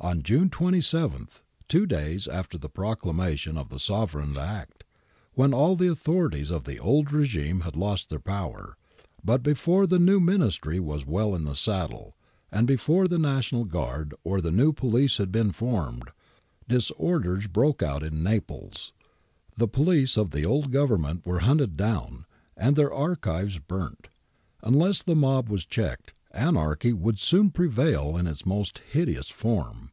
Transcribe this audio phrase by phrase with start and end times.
[0.00, 1.26] On June 27,
[1.66, 4.84] two da3'S after the proclamation of the Sovereign Act,
[5.32, 8.76] when all the authorities of the old regime had lost their power,
[9.24, 12.16] but before the new Ministry was well in the saddle,
[12.52, 16.12] and before the National Guard or the new police had been formed,
[16.68, 18.92] disorders broke out in Naples.
[19.56, 22.24] The police of the old Government were hunted down,
[22.56, 24.06] and their archives burnt.
[24.62, 29.90] Unless the mob was checked, anarchy would soon prevail in its most hideous form.